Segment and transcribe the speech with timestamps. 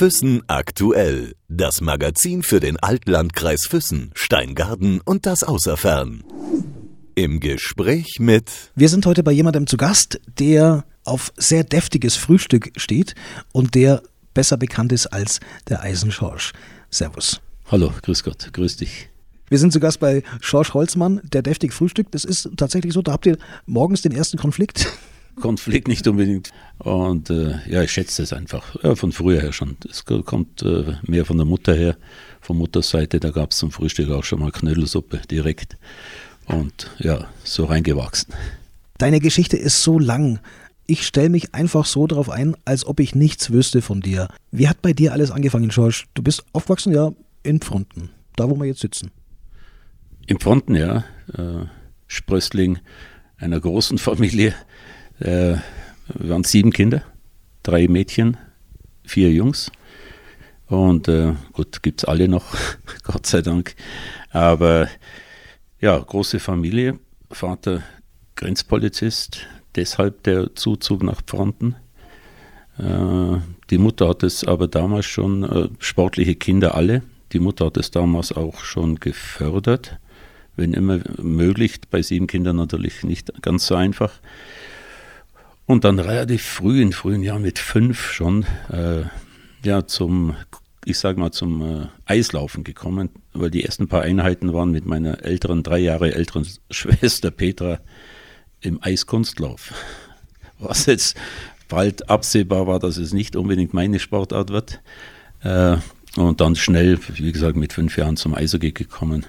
[0.00, 1.34] Füssen aktuell.
[1.48, 6.24] Das Magazin für den Altlandkreis Füssen, Steingarten und das Außerfern.
[7.16, 8.50] Im Gespräch mit.
[8.74, 13.14] Wir sind heute bei jemandem zu Gast, der auf sehr deftiges Frühstück steht
[13.52, 14.02] und der
[14.32, 15.38] besser bekannt ist als
[15.68, 16.54] der Eisenschorsch.
[16.88, 17.42] Servus.
[17.70, 19.10] Hallo, grüß Gott, grüß dich.
[19.50, 22.10] Wir sind zu Gast bei Schorsch Holzmann, der deftig Frühstück.
[22.12, 23.36] Das ist tatsächlich so, da habt ihr
[23.66, 24.90] morgens den ersten Konflikt.
[25.40, 26.50] Konflikt nicht unbedingt.
[26.78, 28.76] Und äh, ja, ich schätze es einfach.
[28.82, 29.76] Ja, von früher her schon.
[29.88, 31.96] Es kommt äh, mehr von der Mutter her,
[32.40, 33.20] von Mutters Seite.
[33.20, 35.76] Da gab es zum Frühstück auch schon mal Knödelsuppe direkt.
[36.46, 38.34] Und ja, so reingewachsen.
[38.98, 40.40] Deine Geschichte ist so lang.
[40.86, 44.28] Ich stelle mich einfach so darauf ein, als ob ich nichts wüsste von dir.
[44.50, 46.04] Wie hat bei dir alles angefangen, George?
[46.14, 47.12] Du bist aufgewachsen ja
[47.42, 49.10] in Fronten, da wo wir jetzt sitzen.
[50.26, 51.04] Im Fronten, ja.
[51.36, 51.66] Äh,
[52.08, 52.80] Sprössling
[53.38, 54.54] einer großen Familie.
[55.20, 55.56] Äh,
[56.14, 57.02] waren sieben Kinder,
[57.62, 58.36] drei Mädchen,
[59.04, 59.70] vier Jungs.
[60.66, 62.54] Und äh, gut, gibt es alle noch,
[63.04, 63.74] Gott sei Dank.
[64.30, 64.88] Aber
[65.80, 66.98] ja, große Familie.
[67.30, 67.82] Vater
[68.34, 71.76] Grenzpolizist, deshalb der Zuzug nach Fronten.
[72.78, 73.38] Äh,
[73.70, 77.02] die Mutter hat es aber damals schon, äh, sportliche Kinder alle,
[77.32, 80.00] die Mutter hat es damals auch schon gefördert
[80.60, 84.12] wenn immer möglich, bei sieben Kindern natürlich nicht ganz so einfach.
[85.70, 89.04] Und dann relativ früh, in frühen Jahren mit fünf schon, äh,
[89.62, 90.34] ja, zum,
[90.84, 95.22] ich sag mal, zum äh, Eislaufen gekommen, weil die ersten paar Einheiten waren mit meiner
[95.22, 97.78] älteren, drei Jahre älteren Schwester Petra
[98.60, 99.72] im Eiskunstlauf.
[100.58, 101.16] Was jetzt
[101.68, 104.80] bald absehbar war, dass es nicht unbedingt meine Sportart wird.
[105.44, 105.76] Äh,
[106.16, 109.24] und dann schnell, wie gesagt, mit fünf Jahren zum Eishockey gekommen.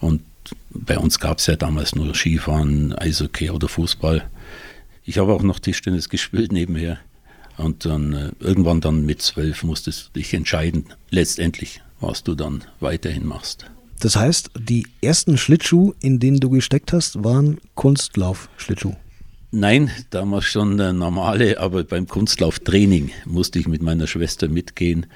[0.00, 0.22] Und
[0.70, 4.28] bei uns gab es ja damals nur Skifahren, Eishockey oder Fußball.
[5.08, 6.98] Ich habe auch noch Tischtennis gespielt nebenher.
[7.56, 12.62] Und dann äh, irgendwann dann mit zwölf musstest du dich entscheiden, letztendlich, was du dann
[12.80, 13.64] weiterhin machst.
[14.00, 18.96] Das heißt, die ersten Schlittschuh, in denen du gesteckt hast, waren Kunstlauf-Schlittschuh.
[19.50, 25.06] Nein, damals schon der normale, aber beim Kunstlauftraining musste ich mit meiner Schwester mitgehen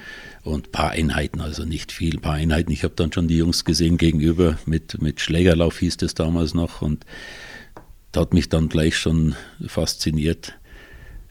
[0.43, 2.72] und ein paar Einheiten, also nicht viel, ein paar Einheiten.
[2.72, 6.81] Ich habe dann schon die Jungs gesehen gegenüber mit, mit Schlägerlauf hieß es damals noch
[6.81, 7.05] und
[8.12, 9.34] das hat mich dann gleich schon
[9.67, 10.55] fasziniert.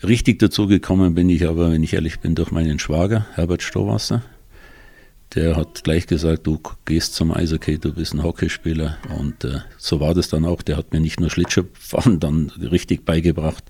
[0.03, 4.23] Richtig dazu gekommen bin ich aber, wenn ich ehrlich bin, durch meinen Schwager, Herbert Stowasser
[5.35, 8.97] der hat gleich gesagt, du gehst zum Eishockey, du bist ein Hockeyspieler.
[9.17, 10.61] Und äh, so war das dann auch.
[10.61, 13.63] Der hat mir nicht nur Schlittschuhfahren dann richtig beigebracht,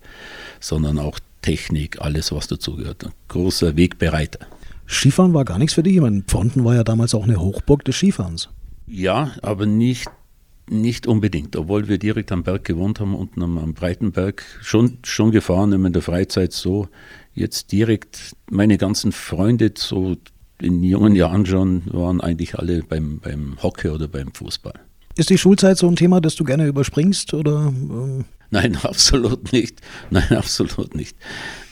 [0.60, 3.06] sondern auch Technik, alles, was dazugehört.
[3.06, 4.48] Ein großer Wegbereiter.
[4.88, 5.96] Skifahren war gar nichts für dich.
[5.96, 8.50] Ich meine, Pfonten war ja damals auch eine Hochburg des Skifahrens.
[8.88, 10.10] Ja, aber nicht,
[10.70, 11.56] nicht unbedingt.
[11.56, 15.88] Obwohl wir direkt am Berg gewohnt haben, unten am, am Breitenberg, schon, schon gefahren, immer
[15.88, 16.88] in der Freizeit so.
[17.34, 20.18] Jetzt direkt meine ganzen Freunde, so
[20.62, 24.74] in jungen Jahren schon waren eigentlich alle beim, beim Hockey oder beim Fußball.
[25.18, 27.74] Ist die Schulzeit so ein Thema, das du gerne überspringst oder?
[27.74, 28.24] Äh?
[28.50, 29.82] Nein, absolut nicht.
[30.10, 31.18] Nein, absolut nicht.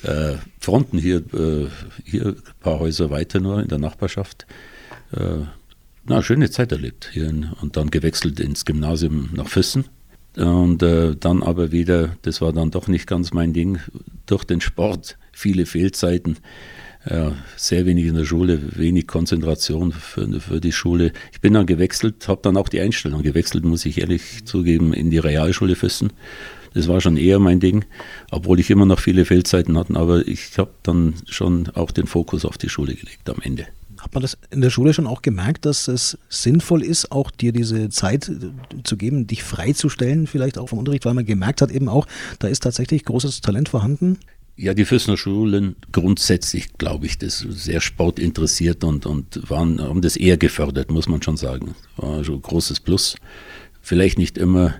[0.03, 1.67] Äh, Fronten hier, äh,
[2.03, 4.45] hier ein paar Häuser weiter nur in der Nachbarschaft.
[5.11, 5.45] Äh,
[6.05, 9.85] na, schöne Zeit erlebt hier in, und dann gewechselt ins Gymnasium nach Füssen.
[10.35, 13.79] Und äh, dann aber wieder, das war dann doch nicht ganz mein Ding,
[14.25, 16.37] durch den Sport viele Fehlzeiten
[17.09, 21.13] ja, sehr wenig in der Schule, wenig Konzentration für, für die Schule.
[21.31, 25.09] Ich bin dann gewechselt, habe dann auch die Einstellung gewechselt, muss ich ehrlich zugeben, in
[25.09, 26.11] die Realschule Füssen.
[26.73, 27.85] Das war schon eher mein Ding,
[28.31, 32.45] obwohl ich immer noch viele Fehlzeiten hatte, aber ich habe dann schon auch den Fokus
[32.45, 33.67] auf die Schule gelegt am Ende.
[34.09, 37.51] Hat man das in der Schule schon auch gemerkt, dass es sinnvoll ist, auch dir
[37.51, 38.31] diese Zeit
[38.83, 42.07] zu geben, dich freizustellen, vielleicht auch vom Unterricht, weil man gemerkt hat eben auch,
[42.39, 44.17] da ist tatsächlich großes Talent vorhanden?
[44.57, 50.17] Ja, die Füßner Schulen grundsätzlich, glaube ich, das sehr sportinteressiert und, und waren, haben das
[50.17, 51.75] eher gefördert, muss man schon sagen.
[51.95, 53.15] War schon ein großes Plus.
[53.79, 54.73] Vielleicht nicht immer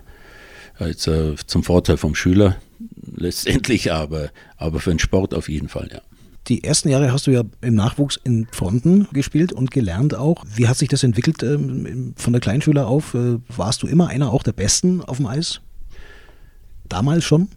[0.80, 2.56] jetzt, äh, zum Vorteil vom Schüler
[3.16, 6.00] letztendlich, aber, aber für den Sport auf jeden Fall, ja.
[6.48, 10.44] Die ersten Jahre hast du ja im Nachwuchs in Fronten gespielt und gelernt auch.
[10.54, 13.14] Wie hat sich das entwickelt ähm, von der Kleinschüler auf?
[13.14, 15.60] Äh, warst du immer einer auch der Besten auf dem Eis?
[16.88, 17.48] Damals schon?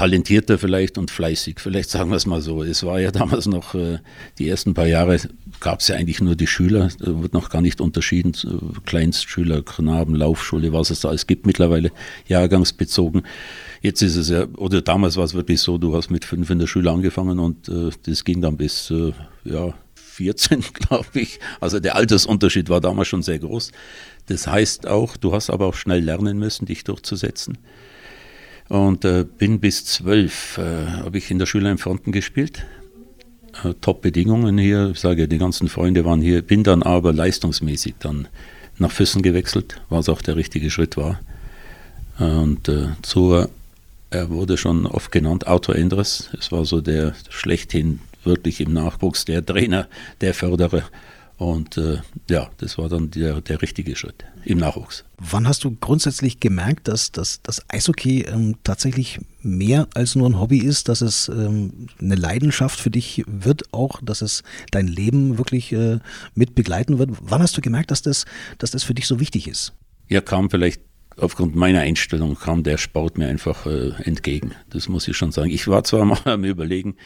[0.00, 2.62] Talentierter vielleicht und fleißig, vielleicht sagen wir es mal so.
[2.62, 3.98] Es war ja damals noch, äh,
[4.38, 5.18] die ersten paar Jahre
[5.60, 8.32] gab es ja eigentlich nur die Schüler, da wird noch gar nicht unterschieden,
[8.86, 11.92] Kleinstschüler, Knaben, Laufschule, was es da alles gibt mittlerweile,
[12.28, 13.24] jahrgangsbezogen.
[13.82, 16.58] Jetzt ist es ja, oder damals war es wirklich so, du hast mit fünf in
[16.58, 19.12] der Schule angefangen und äh, das ging dann bis, äh,
[19.44, 21.40] ja, 14, glaube ich.
[21.60, 23.70] Also der Altersunterschied war damals schon sehr groß.
[24.26, 27.58] Das heißt auch, du hast aber auch schnell lernen müssen, dich durchzusetzen.
[28.70, 32.64] Und äh, bin bis zwölf, äh, habe ich in der Schule Fronten gespielt.
[33.64, 34.90] äh, Top-Bedingungen hier.
[34.92, 38.28] Ich sage, die ganzen Freunde waren hier, bin dann aber leistungsmäßig dann
[38.78, 41.18] nach Füssen gewechselt, was auch der richtige Schritt war.
[42.20, 43.50] Und äh, zur,
[44.10, 46.30] er wurde schon oft genannt, Autor Endres.
[46.38, 49.88] Es war so der schlechthin wirklich im Nachwuchs, der Trainer,
[50.20, 50.84] der Förderer.
[51.40, 55.06] Und äh, ja, das war dann der, der richtige Schritt im Nachwuchs.
[55.16, 60.38] Wann hast du grundsätzlich gemerkt, dass, dass das Eishockey ähm, tatsächlich mehr als nur ein
[60.38, 65.38] Hobby ist, dass es ähm, eine Leidenschaft für dich wird, auch dass es dein Leben
[65.38, 66.00] wirklich äh,
[66.34, 67.08] mit begleiten wird?
[67.22, 68.26] Wann hast du gemerkt, dass das,
[68.58, 69.72] dass das für dich so wichtig ist?
[70.10, 70.82] Ja, kam vielleicht
[71.16, 74.52] aufgrund meiner Einstellung, kam der Sport mir einfach äh, entgegen.
[74.68, 75.48] Das muss ich schon sagen.
[75.48, 76.96] Ich war zwar mal am Überlegen,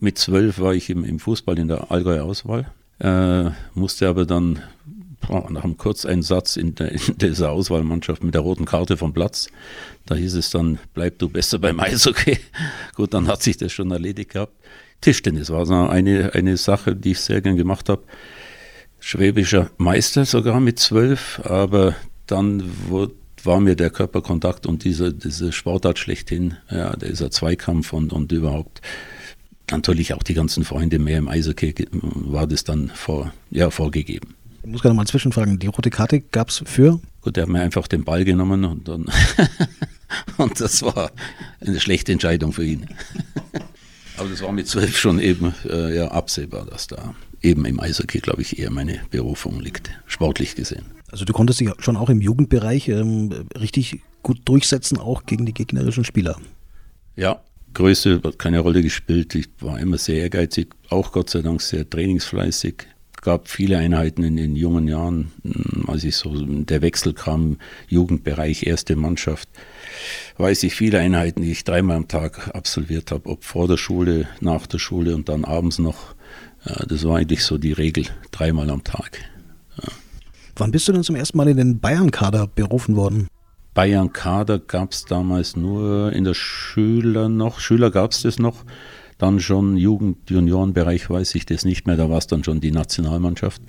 [0.00, 4.62] mit zwölf war ich im, im Fußball in der Allgäu Auswahl äh, musste aber dann
[5.28, 9.48] nach einem Kurzeinsatz in, der, in dieser Auswahlmannschaft mit der roten Karte vom Platz,
[10.06, 12.38] da hieß es dann, bleib du besser beim Eishockey.
[12.94, 14.54] Gut, dann hat sich das schon erledigt gehabt.
[15.00, 18.02] Tischtennis war so eine, eine Sache, die ich sehr gern gemacht habe.
[18.98, 21.94] Schwäbischer Meister sogar mit zwölf, aber
[22.26, 23.14] dann wurde,
[23.44, 28.82] war mir der Körperkontakt und diese, diese Sportart schlechthin, ja, dieser Zweikampf und, und überhaupt
[29.70, 34.34] natürlich auch die ganzen Freunde mehr im Eishockey war das dann vor, ja, vorgegeben.
[34.62, 37.00] Ich muss gerade mal zwischenfragen, die rote Karte gab es für?
[37.22, 39.06] Gut, der hat mir einfach den Ball genommen und dann
[40.36, 41.10] und das war
[41.60, 42.86] eine schlechte Entscheidung für ihn.
[44.16, 48.18] Aber das war mit zwölf schon eben äh, ja, absehbar, dass da eben im Eishockey,
[48.18, 50.84] glaube ich, eher meine Berufung liegt, sportlich gesehen.
[51.10, 55.54] Also du konntest dich schon auch im Jugendbereich ähm, richtig gut durchsetzen, auch gegen die
[55.54, 56.36] gegnerischen Spieler.
[57.16, 57.40] Ja,
[57.74, 59.34] Größe hat keine Rolle gespielt.
[59.34, 62.86] Ich war immer sehr ehrgeizig, auch Gott sei Dank sehr trainingsfleißig.
[63.22, 67.58] Gab viele Einheiten in den jungen Jahren, hm, als ich so der Wechsel kam,
[67.88, 69.48] Jugendbereich, erste Mannschaft,
[70.38, 74.26] weiß ich viele Einheiten, die ich dreimal am Tag absolviert habe, ob vor der Schule,
[74.40, 76.14] nach der Schule und dann abends noch.
[76.64, 79.18] Das war eigentlich so die Regel, dreimal am Tag.
[79.82, 79.88] Ja.
[80.56, 83.28] Wann bist du denn zum ersten Mal in den Bayern-Kader berufen worden?
[83.74, 87.60] Bayern-Kader gab es damals nur in der Schüler noch.
[87.60, 88.64] Schüler gab es das noch.
[89.18, 91.96] Dann schon Jugend-Juniorenbereich weiß ich das nicht mehr.
[91.96, 93.60] Da war es dann schon die Nationalmannschaft.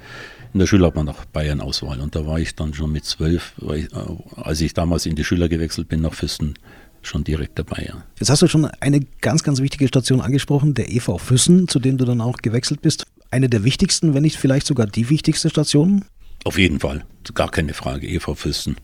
[0.53, 1.99] In der Schule hat man noch Bayern-Auswahl.
[1.99, 3.87] Und da war ich dann schon mit zwölf, äh,
[4.35, 6.55] als ich damals in die Schüler gewechselt bin nach Füssen,
[7.01, 7.85] schon direkt dabei.
[7.87, 8.03] Ja.
[8.19, 11.97] Jetzt hast du schon eine ganz, ganz wichtige Station angesprochen, der EV Füssen, zu dem
[11.97, 13.05] du dann auch gewechselt bist.
[13.29, 16.05] Eine der wichtigsten, wenn nicht vielleicht sogar die wichtigste Station?
[16.43, 17.03] Auf jeden Fall,
[17.33, 18.77] gar keine Frage, EV Füssen.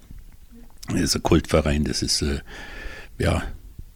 [0.90, 2.40] Das ist ein Kultverein, das ist äh,
[3.18, 3.44] ja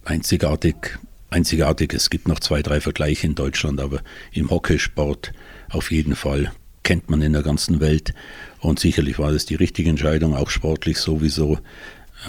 [0.03, 0.99] einzigartig,
[1.29, 1.93] einzigartig.
[1.93, 4.01] Es gibt noch zwei, drei Vergleiche in Deutschland, aber
[4.33, 5.31] im Hockeysport
[5.69, 6.51] auf jeden Fall
[6.83, 8.13] kennt man in der ganzen Welt.
[8.59, 11.59] Und sicherlich war das die richtige Entscheidung, auch sportlich sowieso.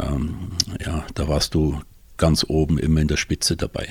[0.00, 0.53] Ähm,
[0.85, 1.81] ja, da warst du
[2.17, 3.88] ganz oben immer in der Spitze dabei.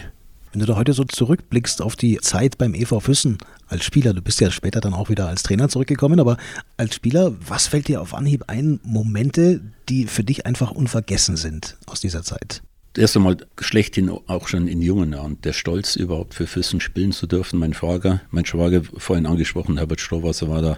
[0.52, 3.38] Wenn du da heute so zurückblickst auf die Zeit beim EV Füssen
[3.68, 6.36] als Spieler, du bist ja später dann auch wieder als Trainer zurückgekommen, aber
[6.76, 11.78] als Spieler, was fällt dir auf Anhieb ein, Momente, die für dich einfach unvergessen sind
[11.86, 12.64] aus dieser Zeit?
[12.98, 17.28] Erst einmal schlechthin auch schon in jungen Jahren der Stolz überhaupt für Füssen spielen zu
[17.28, 17.58] dürfen.
[17.58, 20.78] Mein Schwager, mein Schwager vorhin angesprochen, Herbert Strohwasser war da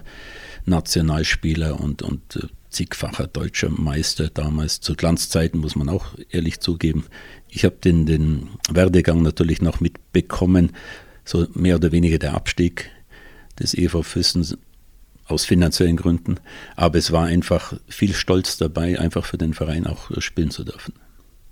[0.66, 4.80] Nationalspieler und, und äh, zigfacher deutscher Meister damals.
[4.80, 7.04] Zu Glanzzeiten muss man auch ehrlich zugeben.
[7.48, 10.72] Ich habe den, den Werdegang natürlich noch mitbekommen,
[11.24, 12.90] so mehr oder weniger der Abstieg
[13.58, 14.58] des EV Füssen
[15.26, 16.36] aus finanziellen Gründen.
[16.76, 20.94] Aber es war einfach viel Stolz dabei, einfach für den Verein auch spielen zu dürfen.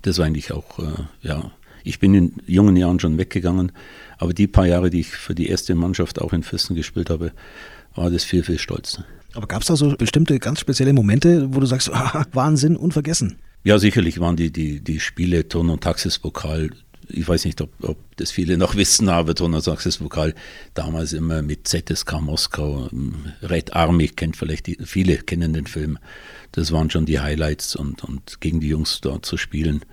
[0.02, 1.52] Das war eigentlich auch, äh, ja,
[1.84, 3.72] ich bin in jungen Jahren schon weggegangen,
[4.18, 7.32] aber die paar Jahre, die ich für die erste Mannschaft auch in Füssen gespielt habe,
[7.94, 9.00] war das viel, viel Stolz.
[9.34, 13.36] Aber gab es da so bestimmte ganz spezielle Momente, wo du sagst, ah, Wahnsinn, unvergessen?
[13.64, 16.70] Ja, sicherlich waren die, die, die Spiele Turn- und Taxispokal,
[17.08, 20.34] ich weiß nicht, ob, ob das viele noch wissen, aber Turn- und Taxispokal
[20.74, 25.98] damals immer mit ZSK Moskau, ähm, Red Army, kennt vielleicht die, viele kennen den Film.
[26.52, 29.84] Das waren schon die Highlights und, und gegen die Jungs dort zu spielen.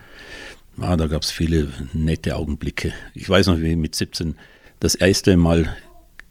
[0.81, 2.93] Ah, da gab es viele nette Augenblicke.
[3.13, 4.35] Ich weiß noch, wie mit 17
[4.79, 5.75] das erste Mal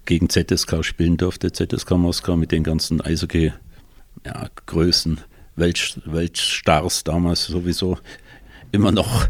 [0.08, 1.52] gegen ZSK spielen durfte.
[1.52, 5.22] ZSK Moskau mit den ganzen Eishockey-Größen, ja,
[5.56, 7.98] Welt, Weltstars damals sowieso
[8.72, 9.28] immer noch.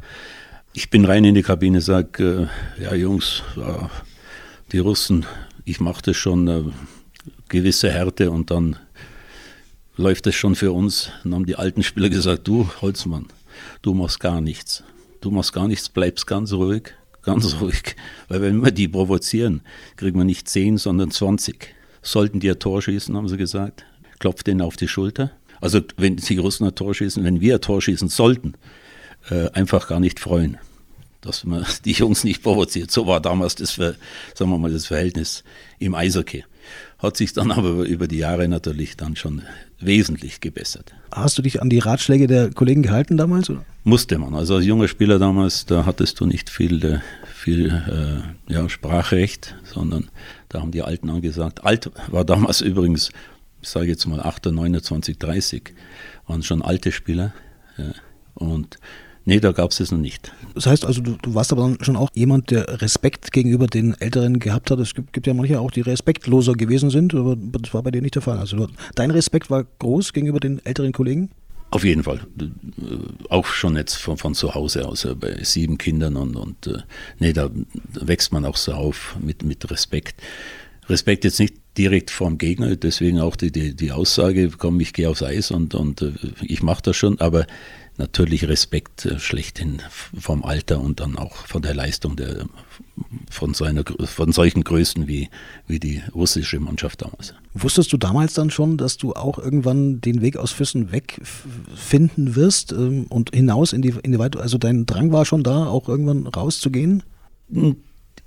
[0.73, 3.91] Ich bin rein in die Kabine, sage, äh, ja Jungs, ja,
[4.71, 5.27] die Russen,
[5.65, 6.63] ich mache das schon, äh,
[7.49, 8.77] gewisse Härte und dann
[9.97, 11.11] läuft das schon für uns.
[11.25, 13.27] Dann haben die alten Spieler gesagt, du Holzmann,
[13.83, 14.85] du machst gar nichts.
[15.21, 17.97] Du machst gar nichts, bleibst ganz ruhig ganz ruhig.
[18.29, 19.63] Weil wenn wir die provozieren,
[19.97, 21.75] kriegen wir nicht 10, sondern 20.
[22.03, 23.85] Sollten die ein Tor schießen, haben sie gesagt,
[24.19, 25.33] klopft denen auf die Schulter.
[25.61, 28.55] Also wenn die Russen ein Tor schießen, wenn wir ein Tor schießen sollten,
[29.31, 30.59] äh, einfach gar nicht freuen.
[31.21, 32.91] dass man die Jungs nicht provoziert.
[32.91, 33.97] So war damals das, sagen
[34.37, 35.45] wir mal, das Verhältnis
[35.79, 36.45] im Eishockey.
[36.99, 39.43] Hat sich dann aber über die Jahre natürlich dann schon
[39.81, 40.95] wesentlich gebessert.
[41.13, 43.49] Hast du dich an die Ratschläge der Kollegen gehalten damals?
[43.49, 43.65] Oder?
[43.85, 44.35] Musste man.
[44.35, 46.99] Also als junger Spieler damals, da hattest du nicht viel, äh,
[47.33, 50.11] viel äh, ja, Sprachrecht, sondern
[50.49, 51.65] da haben die Alten angesagt.
[51.65, 53.11] Alt war damals übrigens,
[53.63, 55.73] ich sage jetzt mal 8, 29, 30,
[56.27, 57.33] waren schon alte Spieler.
[58.35, 58.79] Und
[59.29, 60.33] Nee, da gab es es noch nicht.
[60.55, 63.93] Das heißt also, du, du, warst aber dann schon auch jemand, der Respekt gegenüber den
[64.01, 64.79] Älteren gehabt hat.
[64.79, 68.01] Es gibt, gibt ja manche auch, die respektloser gewesen sind, aber das war bei dir
[68.01, 68.39] nicht der Fall.
[68.39, 71.29] Also dein Respekt war groß gegenüber den älteren Kollegen?
[71.69, 72.21] Auf jeden Fall.
[72.41, 72.47] Äh,
[73.29, 76.79] auch schon jetzt von, von zu Hause aus, äh, bei sieben Kindern und, und äh,
[77.19, 77.51] nee, da,
[77.93, 80.23] da wächst man auch so auf mit, mit Respekt.
[80.89, 85.11] Respekt jetzt nicht direkt vorm Gegner, deswegen auch die, die, die Aussage, komm, ich gehe
[85.11, 86.03] aufs Eis und, und
[86.41, 87.47] ich mache das schon, aber
[87.99, 89.83] natürlich Respekt äh, schlechthin
[90.19, 92.47] vom Alter und dann auch von der Leistung der,
[93.31, 95.29] von, seiner, von solchen Größen wie,
[95.67, 97.35] wie die russische Mannschaft damals.
[97.55, 102.73] Wusstest du damals dann schon, dass du auch irgendwann den Weg aus Füssen wegfinden wirst
[102.73, 104.41] ähm, und hinaus in die, in die Weite?
[104.41, 107.03] Also dein Drang war schon da, auch irgendwann rauszugehen?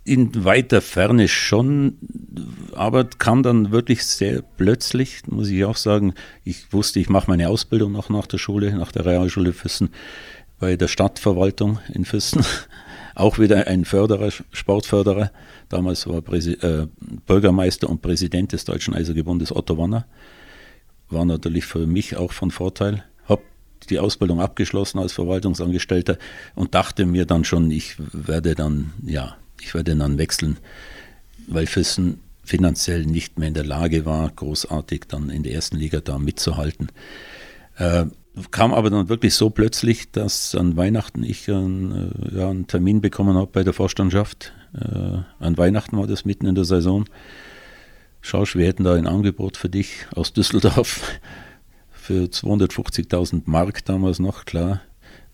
[0.03, 1.97] In weiter Ferne schon,
[2.73, 6.15] aber kam dann wirklich sehr plötzlich, muss ich auch sagen.
[6.43, 9.89] Ich wusste, ich mache meine Ausbildung noch nach der Schule, nach der Realschule Füssen,
[10.59, 12.43] bei der Stadtverwaltung in Füssen.
[13.15, 15.31] Auch wieder ein Förderer, Sportförderer.
[15.69, 16.87] Damals war Präsi äh,
[17.25, 20.05] Bürgermeister und Präsident des Deutschen Eishockey-Bundes Otto Wanner.
[21.09, 23.03] War natürlich für mich auch von Vorteil.
[23.27, 23.41] Habe
[23.89, 26.17] die Ausbildung abgeschlossen als Verwaltungsangestellter
[26.55, 30.57] und dachte mir dann schon, ich werde dann, ja, ich werde dann wechseln,
[31.47, 36.01] weil Füssen finanziell nicht mehr in der Lage war, großartig dann in der ersten Liga
[36.01, 36.89] da mitzuhalten.
[37.77, 38.05] Äh,
[38.49, 43.01] kam aber dann wirklich so plötzlich, dass an Weihnachten ich einen, äh, ja, einen Termin
[43.01, 44.53] bekommen habe bei der Vorstandschaft.
[44.73, 47.05] Äh, an Weihnachten war das mitten in der Saison.
[48.21, 51.19] Schausch, wir hätten da ein Angebot für dich aus Düsseldorf
[51.91, 54.81] für 250.000 Mark damals noch, klar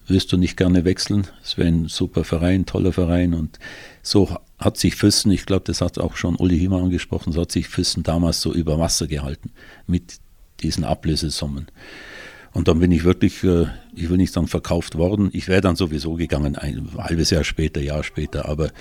[0.07, 1.27] wirst du nicht gerne wechseln.
[1.43, 3.33] Es wäre ein super Verein, toller Verein.
[3.33, 3.59] Und
[4.01, 7.51] so hat sich Füssen, ich glaube, das hat auch schon Uli Himmer angesprochen, so hat
[7.51, 9.51] sich Füssen damals so über Wasser gehalten
[9.85, 10.19] mit
[10.61, 11.67] diesen Ablösesummen.
[12.53, 15.75] Und dann bin ich wirklich, äh, ich will nicht sagen verkauft worden, ich wäre dann
[15.75, 18.71] sowieso gegangen, ein halbes Jahr später, Jahr später, aber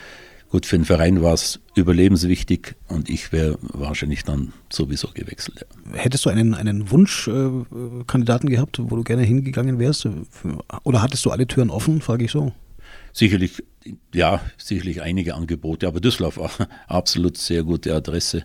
[0.50, 5.66] Gut, für den Verein war es überlebenswichtig und ich wäre wahrscheinlich dann sowieso gewechselt.
[5.92, 5.98] Ja.
[5.98, 10.08] Hättest du einen, einen Wunschkandidaten äh, gehabt, wo du gerne hingegangen wärst?
[10.84, 12.52] Oder hattest du alle Türen offen, frage ich so?
[13.12, 13.64] Sicherlich,
[14.14, 16.50] ja, sicherlich einige Angebote, aber Düsseldorf war
[16.86, 18.44] absolut sehr gute Adresse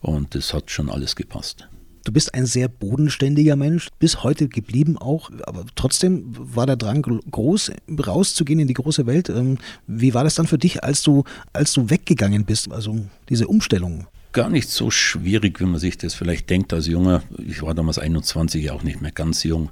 [0.00, 1.68] und es hat schon alles gepasst.
[2.04, 7.02] Du bist ein sehr bodenständiger Mensch, bis heute geblieben auch, aber trotzdem war der Drang
[7.02, 7.72] groß,
[8.04, 9.28] rauszugehen in die große Welt.
[9.28, 13.46] Ähm, wie war das dann für dich, als du, als du weggegangen bist, also diese
[13.46, 14.06] Umstellung?
[14.32, 17.22] Gar nicht so schwierig, wie man sich das vielleicht denkt als Junger.
[17.38, 19.70] Ich war damals 21, auch nicht mehr ganz jung.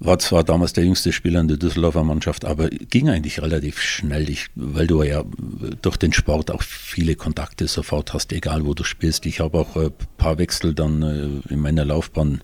[0.00, 4.30] War zwar damals der jüngste Spieler in der Düsseldorfer Mannschaft, aber ging eigentlich relativ schnell,
[4.30, 5.24] ich, weil du ja
[5.82, 9.26] durch den Sport auch viele Kontakte sofort hast, egal wo du spielst.
[9.26, 12.42] Ich habe auch ein paar Wechsel dann äh, in meiner Laufbahn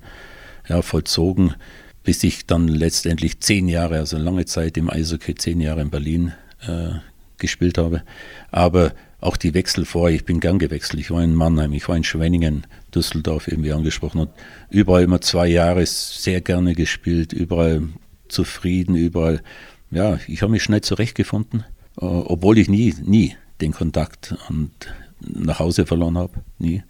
[0.69, 1.55] ja, vollzogen,
[2.03, 6.33] bis ich dann letztendlich zehn Jahre, also lange Zeit im Eishockey, zehn Jahre in Berlin
[6.67, 6.99] äh,
[7.39, 8.03] gespielt habe.
[8.51, 11.01] Aber auch die Wechsel vorher, ich bin gern gewechselt.
[11.01, 14.21] Ich war in Mannheim, ich war in Schwenningen, Düsseldorf, eben wie angesprochen.
[14.21, 14.31] Und
[14.71, 17.83] überall immer zwei Jahre sehr gerne gespielt, überall
[18.29, 19.43] zufrieden, überall.
[19.91, 21.65] Ja, ich habe mich schnell zurechtgefunden,
[22.01, 24.73] äh, obwohl ich nie, nie den Kontakt und
[25.21, 26.43] nach Hause verloren habe.
[26.59, 26.83] Nie.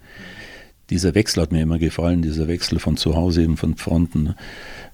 [0.89, 4.35] Dieser Wechsel hat mir immer gefallen, dieser Wechsel von zu Hause, eben von Fronten,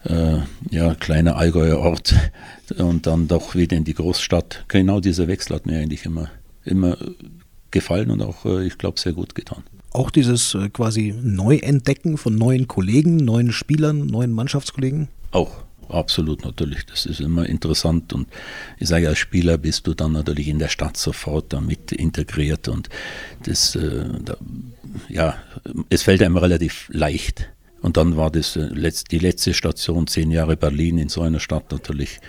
[0.05, 0.37] äh,
[0.69, 2.15] ja, kleiner Allgäuer Ort
[2.77, 4.65] und dann doch wieder in die Großstadt.
[4.69, 6.29] Genau dieser Wechsel hat mir eigentlich immer
[6.65, 6.97] immer
[7.71, 9.63] gefallen und auch, äh, ich glaube, sehr gut getan.
[9.91, 15.07] Auch dieses äh, quasi Neuentdecken von neuen Kollegen, neuen Spielern, neuen Mannschaftskollegen?
[15.31, 15.51] Auch,
[15.89, 16.85] absolut natürlich.
[16.85, 18.27] Das ist immer interessant und
[18.77, 22.89] ich sage, als Spieler bist du dann natürlich in der Stadt sofort damit integriert und
[23.43, 24.37] das, äh, da,
[25.09, 25.35] ja,
[25.89, 27.49] es fällt einem relativ leicht.
[27.81, 28.59] Und dann war das
[29.09, 32.19] die letzte Station, zehn Jahre Berlin in so einer Stadt natürlich,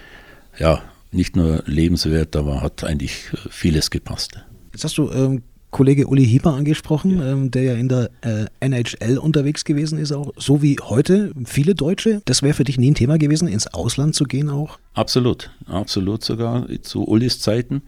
[0.58, 4.44] ja, nicht nur lebenswert, aber hat eigentlich äh, vieles gepasst.
[4.72, 7.32] Jetzt hast du ähm, Kollege Uli Hieber angesprochen, ja.
[7.32, 11.74] ähm, der ja in der äh, NHL unterwegs gewesen ist, auch so wie heute viele
[11.74, 12.20] Deutsche.
[12.26, 14.78] Das wäre für dich nie ein Thema gewesen, ins Ausland zu gehen auch?
[14.92, 17.82] Absolut, absolut sogar zu Ulis Zeiten.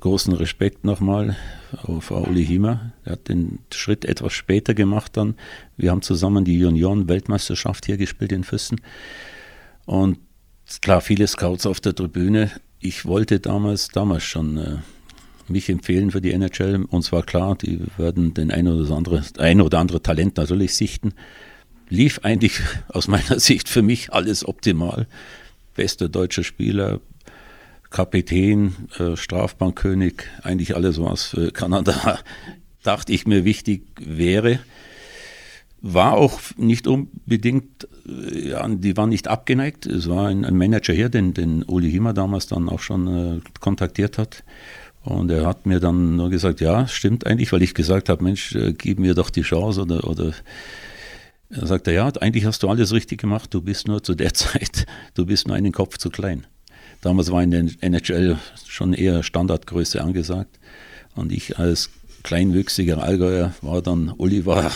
[0.00, 1.36] Großen Respekt nochmal
[2.00, 2.92] vor Uli Hiemer.
[3.04, 5.34] Er hat den Schritt etwas später gemacht dann.
[5.76, 8.80] Wir haben zusammen die Junioren-Weltmeisterschaft hier gespielt in Füssen.
[9.84, 10.18] Und
[10.80, 12.50] klar, viele Scouts auf der Tribüne.
[12.80, 14.76] ich wollte damals, damals schon äh,
[15.48, 16.84] mich empfehlen für die NHL.
[16.84, 21.14] Uns war klar, die werden den ein oder andere, ein oder andere Talent natürlich sichten.
[21.88, 25.06] Lief eigentlich aus meiner Sicht für mich alles optimal.
[25.74, 27.00] Bester deutscher Spieler,
[27.90, 32.18] Kapitän, äh, Strafbankkönig, eigentlich alles, was für Kanada,
[32.82, 34.58] dachte ich mir, wichtig wäre.
[35.88, 39.86] War auch nicht unbedingt, äh, ja, die waren nicht abgeneigt.
[39.86, 43.40] Es war ein, ein Manager hier, den, den Uli Himmer damals dann auch schon äh,
[43.60, 44.42] kontaktiert hat.
[45.04, 48.56] Und er hat mir dann nur gesagt, ja, stimmt eigentlich, weil ich gesagt habe, Mensch,
[48.56, 50.32] äh, gib mir doch die Chance oder, oder
[51.50, 54.86] er sagte, ja, eigentlich hast du alles richtig gemacht, du bist nur zu der Zeit,
[55.14, 56.46] du bist nur einen Kopf zu klein.
[57.02, 60.58] Damals war in der NHL schon eher Standardgröße angesagt.
[61.14, 61.90] Und ich als
[62.24, 64.72] kleinwüchsiger Allgäuer war dann, Oliver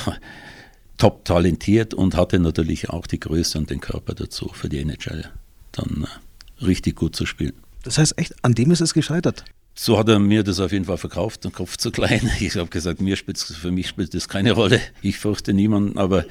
[1.00, 5.24] top talentiert und hatte natürlich auch die Größe und den Körper dazu für die NHL
[5.72, 7.54] dann äh, richtig gut zu spielen.
[7.82, 9.44] Das heißt echt, an dem ist es gescheitert?
[9.74, 12.30] So hat er mir das auf jeden Fall verkauft, den Kopf zu klein.
[12.40, 14.80] Ich habe gesagt, mir für mich spielt das keine Rolle.
[15.00, 16.26] Ich fürchte niemanden, aber,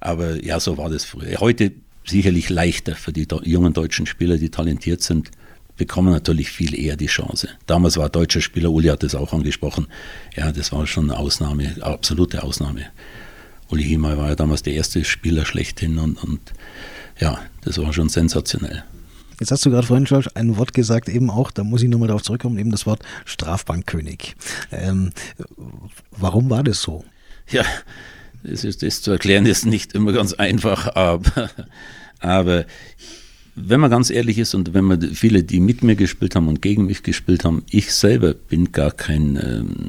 [0.00, 1.40] aber ja, so war das früher.
[1.40, 1.72] Heute
[2.04, 5.30] sicherlich leichter für die jungen deutschen Spieler, die talentiert sind,
[5.76, 7.48] bekommen natürlich viel eher die Chance.
[7.66, 9.86] Damals war ein deutscher Spieler, Uli hat das auch angesprochen,
[10.36, 12.86] ja, das war schon eine Ausnahme, absolute Ausnahme.
[13.70, 16.40] Uli Himmer war ja damals der erste Spieler schlechthin und, und
[17.18, 18.84] ja, das war schon sensationell.
[19.38, 22.08] Jetzt hast du gerade vorhin schon ein Wort gesagt, eben auch, da muss ich nochmal
[22.08, 24.36] darauf zurückkommen, eben das Wort Strafbankkönig.
[24.70, 25.12] Ähm,
[26.10, 27.04] warum war das so?
[27.48, 27.64] Ja,
[28.42, 31.50] das, ist, das zu erklären ist nicht immer ganz einfach, aber,
[32.18, 32.66] aber
[33.54, 36.62] wenn man ganz ehrlich ist und wenn man viele, die mit mir gespielt haben und
[36.62, 39.88] gegen mich gespielt haben, ich selber bin gar kein, ähm,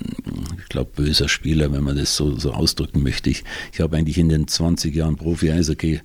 [0.59, 3.29] ich glaube, böser Spieler, wenn man das so, so ausdrücken möchte.
[3.29, 6.01] Ich, ich habe eigentlich in den 20 Jahren Profi-Eishockey,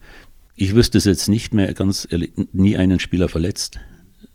[0.54, 3.78] ich wüsste es jetzt nicht mehr, ganz ehrlich, nie einen Spieler verletzt.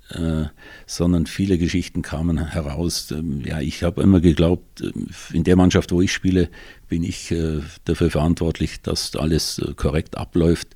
[0.09, 0.47] Äh,
[0.85, 3.11] sondern viele Geschichten kamen heraus.
[3.11, 4.91] Ähm, ja, ich habe immer geglaubt, äh,
[5.31, 6.49] in der Mannschaft, wo ich spiele,
[6.89, 10.75] bin ich äh, dafür verantwortlich, dass alles äh, korrekt abläuft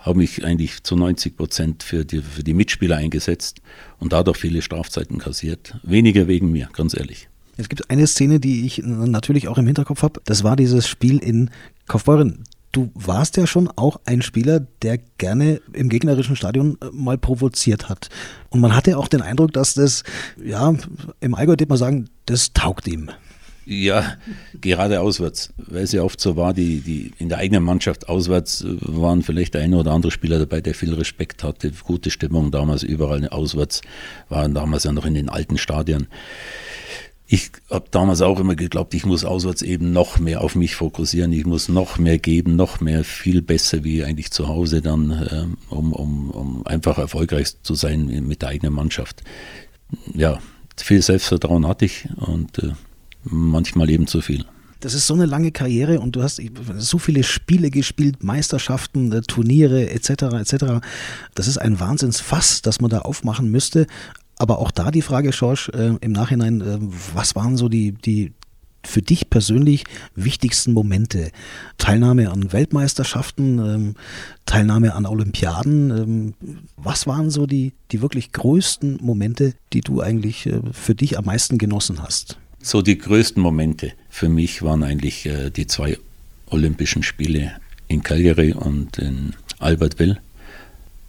[0.00, 3.60] habe mich eigentlich zu 90 Prozent für die, für die Mitspieler eingesetzt
[3.98, 5.76] und dadurch viele Strafzeiten kassiert.
[5.82, 7.28] Weniger wegen mir, ganz ehrlich.
[7.56, 10.20] Es gibt eine Szene, die ich natürlich auch im Hinterkopf habe.
[10.24, 11.50] Das war dieses Spiel in
[11.86, 12.44] Kaufbeuren.
[12.72, 17.88] Du warst ja schon auch ein Spieler, der gerne im gegnerischen Stadion äh, mal provoziert
[17.88, 18.08] hat.
[18.48, 20.04] Und man hatte auch den Eindruck, dass das,
[20.42, 20.72] ja,
[21.18, 23.10] im Allgäu würde man sagen, das taugt ihm.
[23.72, 24.16] Ja,
[24.60, 28.62] gerade auswärts, weil es ja oft so war, die, die in der eigenen Mannschaft auswärts
[28.64, 32.50] äh, waren vielleicht der eine oder andere Spieler dabei, der viel Respekt hatte, gute Stimmung
[32.50, 33.82] damals überall auswärts,
[34.28, 36.08] waren damals ja noch in den alten Stadien.
[37.28, 41.32] Ich habe damals auch immer geglaubt, ich muss auswärts eben noch mehr auf mich fokussieren,
[41.32, 45.72] ich muss noch mehr geben, noch mehr, viel besser wie eigentlich zu Hause dann, äh,
[45.72, 49.22] um, um, um einfach erfolgreich zu sein mit der eigenen Mannschaft.
[50.12, 50.40] Ja,
[50.76, 52.72] viel Selbstvertrauen hatte ich und äh,
[53.24, 54.44] manchmal eben zu viel.
[54.80, 56.40] Das ist so eine lange Karriere und du hast
[56.78, 60.10] so viele Spiele gespielt, Meisterschaften, äh, Turniere etc.
[60.40, 60.64] etc.
[61.34, 63.86] Das ist ein Wahnsinnsfass, das man da aufmachen müsste.
[64.38, 66.78] Aber auch da die Frage, Schorsch, äh, im Nachhinein, äh,
[67.14, 68.32] was waren so die, die
[68.82, 71.30] für dich persönlich wichtigsten Momente?
[71.76, 73.94] Teilnahme an Weltmeisterschaften, ähm,
[74.46, 75.90] Teilnahme an Olympiaden.
[75.90, 76.34] Ähm,
[76.78, 81.58] was waren so die, die wirklich größten Momente, die du eigentlich für dich am meisten
[81.58, 82.38] genossen hast?
[82.62, 85.98] So die größten Momente für mich waren eigentlich äh, die zwei
[86.46, 87.52] Olympischen Spiele
[87.88, 90.18] in Calgary und in Albertville.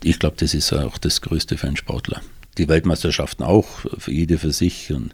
[0.01, 2.21] Ich glaube, das ist auch das Größte für einen Sportler.
[2.57, 5.13] Die Weltmeisterschaften auch, für jede für sich und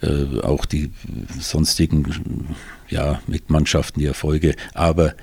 [0.00, 0.90] äh, auch die
[1.38, 2.56] sonstigen,
[2.88, 4.56] ja, mit Mannschaften die Erfolge.
[4.74, 5.14] Aber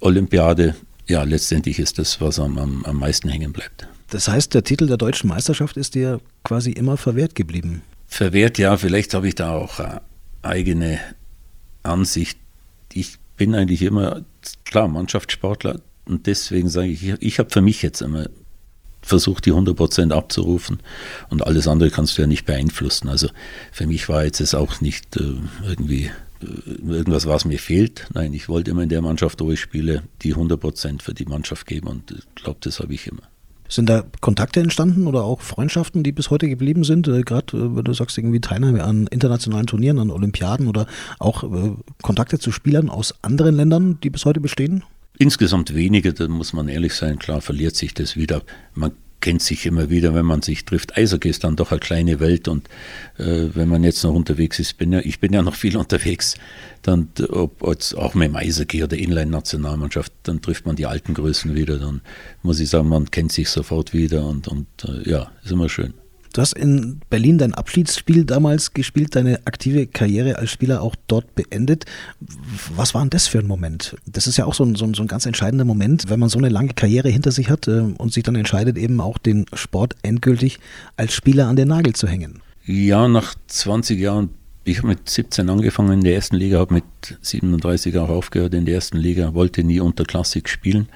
[0.00, 3.88] Olympiade, ja, letztendlich ist das, was am, am, am meisten hängen bleibt.
[4.10, 8.76] Das heißt, der Titel der deutschen Meisterschaft ist dir quasi immer verwehrt geblieben verwehrt, ja,
[8.76, 10.02] vielleicht habe ich da auch eine
[10.42, 11.00] eigene
[11.82, 12.38] Ansicht.
[12.92, 14.22] Ich bin eigentlich immer,
[14.64, 18.26] klar, Mannschaftssportler und deswegen sage ich, ich habe für mich jetzt immer
[19.00, 20.80] versucht, die 100% abzurufen
[21.30, 23.08] und alles andere kannst du ja nicht beeinflussen.
[23.08, 23.28] Also
[23.72, 26.10] für mich war jetzt es auch nicht äh, irgendwie
[26.42, 28.06] äh, irgendwas, was mir fehlt.
[28.12, 31.66] Nein, ich wollte immer in der Mannschaft, wo ich spiele, die 100% für die Mannschaft
[31.66, 33.22] geben und ich glaube, das habe ich immer.
[33.70, 37.06] Sind da Kontakte entstanden oder auch Freundschaften, die bis heute geblieben sind?
[37.08, 40.86] Äh, Gerade äh, wenn du sagst, irgendwie Teilnahme an internationalen Turnieren, an Olympiaden oder
[41.18, 44.82] auch äh, Kontakte zu Spielern aus anderen Ländern, die bis heute bestehen?
[45.18, 47.18] Insgesamt wenige, da muss man ehrlich sein.
[47.18, 48.42] Klar verliert sich das wieder.
[48.74, 50.96] Man kennt sich immer wieder, wenn man sich trifft.
[50.96, 52.68] Eishockey ist dann doch eine kleine Welt und
[53.18, 56.36] äh, wenn man jetzt noch unterwegs ist, bin ja, ich bin ja noch viel unterwegs,
[56.82, 61.78] dann ob auch mit dem Eishockey oder Inline-Nationalmannschaft, dann trifft man die alten Größen wieder,
[61.78, 62.00] dann
[62.42, 65.94] muss ich sagen, man kennt sich sofort wieder und, und äh, ja, ist immer schön.
[66.32, 71.34] Du hast in Berlin dein Abschiedsspiel damals gespielt, deine aktive Karriere als Spieler auch dort
[71.34, 71.86] beendet.
[72.76, 73.96] Was war denn das für ein Moment?
[74.06, 76.28] Das ist ja auch so ein, so ein, so ein ganz entscheidender Moment, wenn man
[76.28, 79.46] so eine lange Karriere hinter sich hat äh, und sich dann entscheidet, eben auch den
[79.54, 80.60] Sport endgültig
[80.96, 82.40] als Spieler an den Nagel zu hängen.
[82.64, 84.30] Ja, nach 20 Jahren
[84.64, 86.84] ich habe mit 17 angefangen in der ersten Liga, habe mit
[87.22, 90.88] 37 auch aufgehört in der ersten Liga, wollte nie unter Klassik spielen.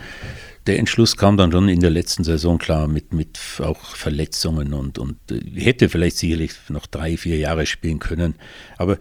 [0.67, 4.99] Der Entschluss kam dann schon in der letzten Saison klar mit, mit auch Verletzungen und,
[4.99, 8.35] und äh, hätte vielleicht sicherlich noch drei, vier Jahre spielen können.
[8.79, 8.99] Aber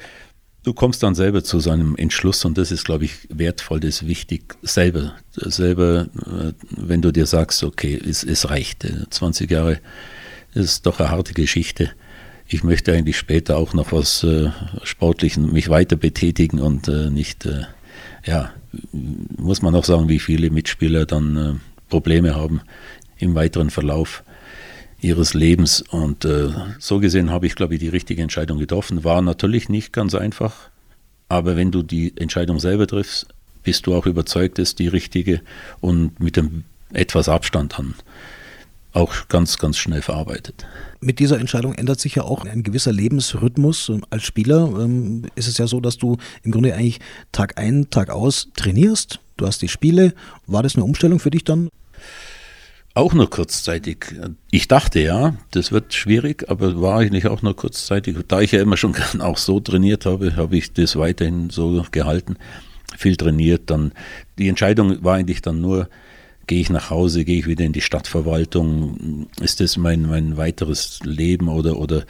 [0.64, 4.08] du kommst dann selber zu seinem Entschluss und das ist, glaube ich, wertvoll, das ist
[4.08, 9.80] wichtig, selber, selber, äh, wenn du dir sagst, okay, es, es reicht, 20 äh, Jahre
[10.54, 11.92] ist doch eine harte Geschichte
[12.48, 14.50] ich möchte eigentlich später auch noch was äh,
[14.84, 17.64] Sportlichen mich weiter betätigen und äh, nicht, äh,
[18.26, 18.52] ja,
[18.92, 21.54] muss man auch sagen, wie viele Mitspieler dann äh,
[21.90, 22.62] Probleme haben
[23.18, 24.24] im weiteren Verlauf
[25.02, 25.82] ihres Lebens.
[25.82, 29.04] Und äh, so gesehen habe ich, glaube ich, die richtige Entscheidung getroffen.
[29.04, 30.70] War natürlich nicht ganz einfach,
[31.30, 33.28] aber wenn du die Entscheidung selber triffst,
[33.64, 35.42] bist du auch überzeugt, ist die richtige
[35.80, 37.96] und mit dem etwas Abstand dann
[38.94, 40.66] auch ganz, ganz schnell verarbeitet.
[41.02, 43.92] Mit dieser Entscheidung ändert sich ja auch ein gewisser Lebensrhythmus.
[44.10, 47.00] Als Spieler ähm, ist es ja so, dass du im Grunde eigentlich
[47.32, 49.20] Tag ein, Tag aus trainierst.
[49.36, 50.14] Du hast die Spiele.
[50.46, 51.70] War das eine Umstellung für dich dann?
[52.96, 54.16] Auch nur kurzzeitig.
[54.52, 58.16] Ich dachte ja, das wird schwierig, aber war eigentlich auch nur kurzzeitig.
[58.28, 62.38] Da ich ja immer schon auch so trainiert habe, habe ich das weiterhin so gehalten.
[62.96, 63.72] Viel trainiert.
[63.72, 63.94] Dann
[64.38, 65.90] die Entscheidung war eigentlich dann nur,
[66.48, 69.28] Gehe ich nach Hause, gehe ich wieder in die Stadtverwaltung?
[69.40, 72.06] Ist das mein, mein weiteres Leben oder, oder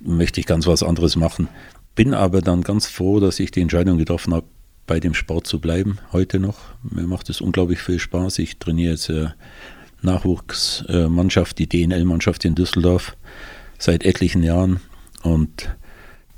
[0.00, 1.48] möchte ich ganz was anderes machen?
[1.94, 4.46] Bin aber dann ganz froh, dass ich die Entscheidung getroffen habe,
[4.86, 6.58] bei dem Sport zu bleiben, heute noch.
[6.82, 8.38] Mir macht es unglaublich viel Spaß.
[8.38, 9.30] Ich trainiere jetzt äh,
[10.02, 13.16] Nachwuchsmannschaft, die DNL-Mannschaft in Düsseldorf
[13.78, 14.80] seit etlichen Jahren.
[15.22, 15.70] Und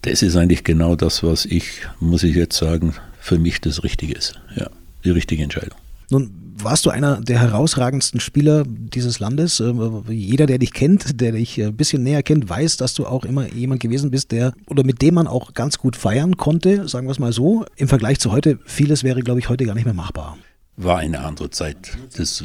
[0.02, 4.14] das ist eigentlich genau das, was ich, muss ich jetzt sagen, für mich das Richtige
[4.14, 4.40] ist.
[4.56, 4.70] Ja,
[5.04, 5.78] die richtige Entscheidung.
[6.10, 9.60] Nun warst du einer der herausragendsten Spieler dieses Landes.
[9.60, 9.72] Äh,
[10.10, 13.52] jeder, der dich kennt, der dich ein bisschen näher kennt, weiß, dass du auch immer
[13.52, 17.12] jemand gewesen bist, der oder mit dem man auch ganz gut feiern konnte, sagen wir
[17.12, 17.64] es mal so.
[17.76, 20.36] Im Vergleich zu heute, vieles wäre, glaube ich, heute gar nicht mehr machbar.
[20.76, 21.96] War eine andere Zeit.
[22.16, 22.44] Das,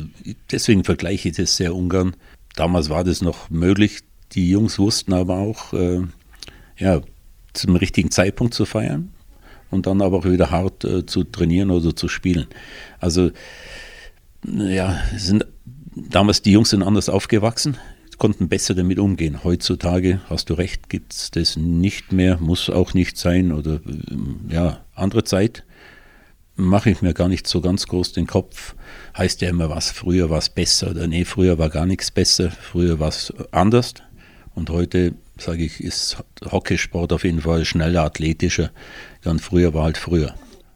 [0.52, 2.16] deswegen vergleiche ich das sehr ungern.
[2.56, 4.00] Damals war das noch möglich.
[4.34, 6.02] Die Jungs wussten aber auch, äh,
[6.78, 7.02] ja,
[7.54, 9.12] zum richtigen Zeitpunkt zu feiern
[9.74, 12.48] und dann aber auch wieder hart äh, zu trainieren oder zu spielen.
[13.00, 13.32] Also
[14.46, 15.46] ja, sind
[15.96, 17.78] damals die Jungs sind anders aufgewachsen,
[18.18, 19.44] konnten besser damit umgehen.
[19.44, 23.80] Heutzutage, hast du recht, gibt es das nicht mehr, muss auch nicht sein oder
[24.50, 25.64] ja, andere Zeit
[26.56, 28.76] mache ich mir gar nicht so ganz groß den Kopf.
[29.18, 32.52] Heißt ja immer, was früher war es besser oder nee, früher war gar nichts besser,
[32.52, 33.96] früher war es anders.
[34.56, 36.18] Und heute, sage ich, ist
[36.52, 38.72] Hockeysport auf jeden Fall schneller, athletischer.
[39.26, 40.34] Und früher war halt früher.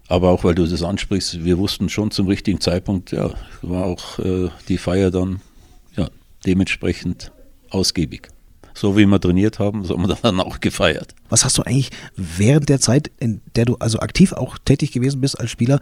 [0.08, 4.20] Aber auch weil du das ansprichst, wir wussten schon zum richtigen Zeitpunkt, ja, war auch
[4.20, 5.41] äh, die Feier dann
[5.96, 6.10] ja,
[6.46, 7.32] dementsprechend
[7.70, 8.30] ausgiebig.
[8.74, 11.13] So wie wir trainiert haben, so haben wir dann auch gefeiert.
[11.30, 15.20] Was hast du eigentlich während der Zeit, in der du also aktiv auch tätig gewesen
[15.20, 15.80] bist als Spieler,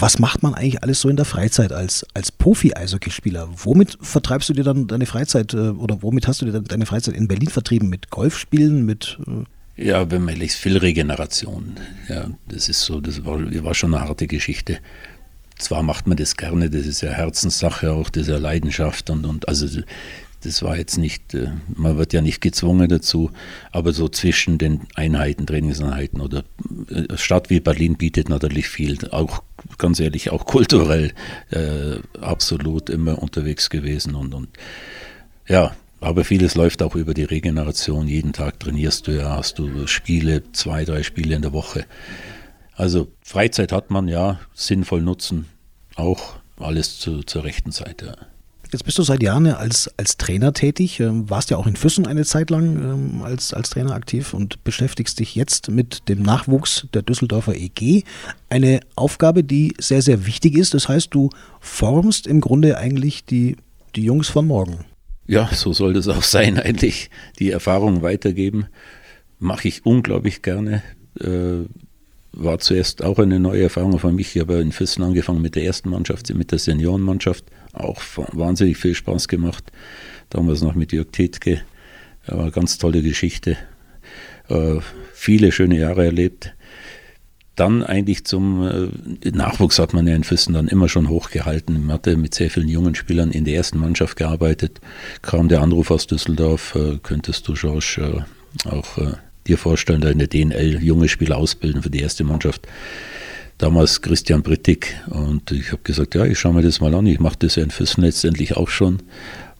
[0.00, 3.48] was macht man eigentlich alles so in der Freizeit als, als Profi-Eishockeyspieler?
[3.56, 7.14] Womit vertreibst du dir dann deine Freizeit äh, oder womit hast du dir deine Freizeit
[7.14, 7.88] in Berlin vertrieben?
[7.88, 9.44] Mit Golfspielen, mit äh
[9.76, 11.76] ja, wenn man ehrlich viel Regeneration.
[12.08, 14.78] Ja, das ist so, das war, war schon eine harte Geschichte.
[15.58, 19.24] Zwar macht man das gerne, das ist ja Herzenssache auch, das ist ja Leidenschaft und,
[19.24, 19.66] und also
[20.42, 23.30] das war jetzt nicht, äh, man wird ja nicht gezwungen dazu,
[23.72, 26.44] aber so zwischen den Einheiten, Trainingseinheiten oder
[27.16, 29.42] Stadt wie Berlin bietet natürlich viel, auch
[29.78, 31.12] ganz ehrlich, auch kulturell
[31.50, 34.48] äh, absolut immer unterwegs gewesen und, und
[35.46, 38.08] ja, aber vieles läuft auch über die Regeneration.
[38.08, 41.86] Jeden Tag trainierst du ja, hast du Spiele, zwei, drei Spiele in der Woche.
[42.74, 45.46] Also Freizeit hat man ja, sinnvoll nutzen,
[45.96, 48.02] auch alles zu, zur rechten Zeit.
[48.02, 48.16] Ja.
[48.74, 52.08] Jetzt bist du seit Jahren als, als Trainer tätig, ähm, warst ja auch in Füssen
[52.08, 56.88] eine Zeit lang ähm, als, als Trainer aktiv und beschäftigst dich jetzt mit dem Nachwuchs
[56.92, 58.02] der Düsseldorfer EG.
[58.50, 60.74] Eine Aufgabe, die sehr, sehr wichtig ist.
[60.74, 63.58] Das heißt, du formst im Grunde eigentlich die,
[63.94, 64.78] die Jungs von morgen.
[65.28, 68.66] Ja, so soll das auch sein, eigentlich die Erfahrung weitergeben.
[69.38, 70.82] Mache ich unglaublich gerne.
[71.20, 71.68] Äh,
[72.32, 74.34] war zuerst auch eine neue Erfahrung für mich.
[74.34, 77.44] Ich habe in Füssen angefangen mit der ersten Mannschaft, mit der Seniorenmannschaft.
[77.74, 78.00] Auch
[78.32, 79.64] wahnsinnig viel Spaß gemacht.
[80.30, 81.60] Damals noch mit Jörg Tetke.
[82.26, 83.56] War eine ganz tolle Geschichte.
[84.48, 84.76] Äh,
[85.12, 86.54] viele schöne Jahre erlebt.
[87.56, 88.66] dann eigentlich zum
[89.22, 91.86] äh, Nachwuchs hat man ja in Füssen dann immer schon hochgehalten.
[91.86, 94.80] Man hatte mit sehr vielen jungen Spielern in der ersten Mannschaft gearbeitet.
[95.22, 98.24] Kam der Anruf aus Düsseldorf, äh, könntest du George
[98.64, 98.98] auch
[99.46, 102.66] dir vorstellen, da in der DNL junge Spieler ausbilden für die erste Mannschaft.
[103.58, 107.06] Damals Christian Brittig und ich habe gesagt, ja, ich schaue mir das mal an.
[107.06, 109.02] Ich mache das ja in Füssen letztendlich auch schon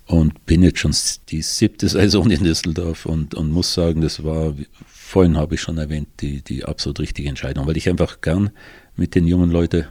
[0.06, 0.94] und bin jetzt schon
[1.28, 4.54] die siebte Saison in Düsseldorf und, und muss sagen, das war
[4.84, 8.50] vorhin habe ich schon erwähnt, die, die absolut richtige Entscheidung, weil ich einfach gern
[8.96, 9.84] mit den jungen Leuten,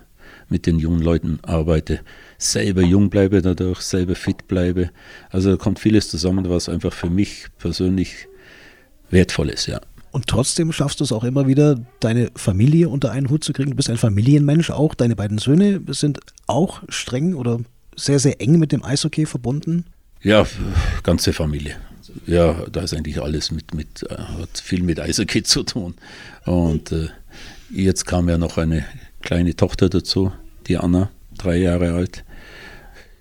[0.50, 2.02] mit den jungen Leuten arbeite,
[2.38, 4.90] selber jung bleibe dadurch, selber fit bleibe.
[5.30, 8.28] Also da kommt vieles zusammen, was einfach für mich persönlich
[9.10, 9.80] wertvoll ist, ja.
[10.14, 13.72] Und trotzdem schaffst du es auch immer wieder, deine Familie unter einen Hut zu kriegen.
[13.72, 14.94] Du bist ein Familienmensch auch.
[14.94, 17.60] Deine beiden Söhne sind auch streng oder
[17.96, 19.86] sehr, sehr eng mit dem Eishockey verbunden.
[20.22, 20.48] Ja,
[21.04, 21.76] ganze Familie
[22.26, 25.96] ja, da ist eigentlich alles mit, mit äh, hat viel mit Eishockey zu tun.
[26.46, 27.10] Und äh,
[27.70, 28.86] jetzt kam ja noch eine
[29.22, 30.32] kleine Tochter dazu,
[30.68, 32.24] die Anna, drei Jahre alt.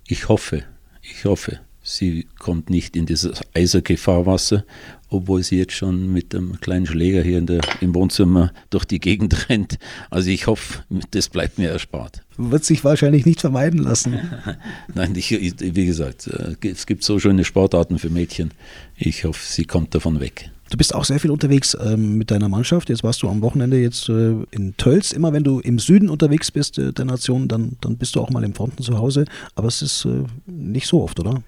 [0.07, 0.65] Ich hoffe,
[1.03, 4.65] ich hoffe, sie kommt nicht in dieses Eishockey-Fahrwasser
[5.13, 9.49] obwohl sie jetzt schon mit dem kleinen Schläger hier der, im Wohnzimmer durch die Gegend
[9.49, 9.79] rennt.
[10.11, 12.23] Also ich hoffe, das bleibt mir erspart.
[12.37, 14.19] Wird sich wahrscheinlich nicht vermeiden lassen.
[14.95, 18.53] Nein, ich, wie gesagt, äh, es gibt so schöne Sportarten für Mädchen.
[18.97, 20.51] Ich hoffe, sie kommt davon weg.
[20.73, 22.89] Du bist auch sehr viel unterwegs ähm, mit deiner Mannschaft.
[22.89, 25.13] Jetzt warst du am Wochenende jetzt äh, in Tölz.
[25.13, 28.31] Immer wenn du im Süden unterwegs bist äh, der Nation, dann, dann bist du auch
[28.31, 29.27] mal im Fronten zu Hause.
[29.55, 31.43] Aber es ist äh, nicht so oft, oder?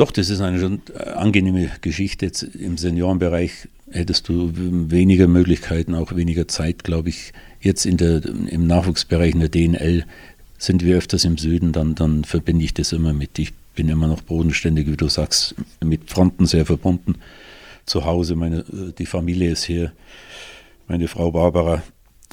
[0.00, 2.24] Doch, das ist eine schon äh, angenehme Geschichte.
[2.24, 7.34] Jetzt im Seniorenbereich hättest du weniger Möglichkeiten, auch weniger Zeit, glaube ich.
[7.60, 10.06] Jetzt in der, im Nachwuchsbereich in der DNL
[10.56, 13.38] sind wir öfters im Süden, dann, dann verbinde ich das immer mit.
[13.38, 17.16] Ich bin immer noch bodenständig, wie du sagst, mit Fronten sehr verbunden.
[17.84, 19.92] Zu Hause, meine, äh, die Familie ist hier,
[20.88, 21.82] meine Frau Barbara.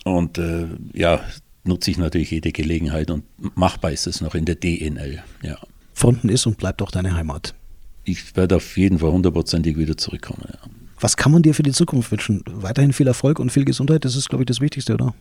[0.05, 1.19] Und äh, ja,
[1.65, 3.25] nutze ich natürlich jede Gelegenheit und
[3.57, 5.21] machbar ist es noch in der DNL.
[5.43, 5.57] Ja.
[5.97, 7.55] Fronten ist und bleibt auch deine Heimat.
[8.03, 10.43] Ich werde auf jeden Fall hundertprozentig wieder zurückkommen.
[10.47, 10.59] Ja.
[10.99, 12.43] Was kann man dir für die Zukunft wünschen?
[12.45, 15.15] Weiterhin viel Erfolg und viel Gesundheit, das ist, glaube ich, das Wichtigste, oder?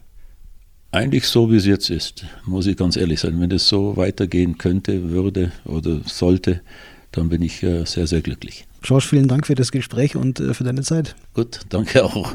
[0.93, 3.41] Eigentlich so, wie es jetzt ist, muss ich ganz ehrlich sein.
[3.41, 6.61] Wenn es so weitergehen könnte, würde oder sollte,
[7.11, 8.67] dann bin ich äh, sehr, sehr glücklich.
[8.83, 11.17] George, vielen Dank für das Gespräch und äh, für deine Zeit.
[11.33, 12.35] Gut, danke auch.